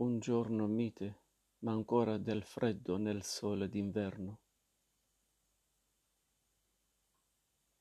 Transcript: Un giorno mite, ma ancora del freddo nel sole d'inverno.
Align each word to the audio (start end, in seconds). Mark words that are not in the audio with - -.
Un 0.00 0.20
giorno 0.20 0.68
mite, 0.68 1.22
ma 1.64 1.72
ancora 1.72 2.18
del 2.18 2.44
freddo 2.44 2.98
nel 2.98 3.24
sole 3.24 3.68
d'inverno. 3.68 4.38